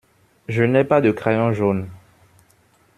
Je 0.47 0.63
n’ai 0.63 0.83
pas 0.83 0.99
de 0.99 1.11
crayon 1.11 1.53
jaune. 1.53 1.87